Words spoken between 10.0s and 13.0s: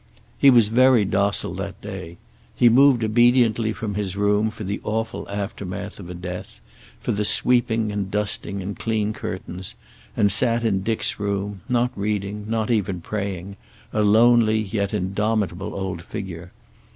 and sat in Dick's room, not reading, not even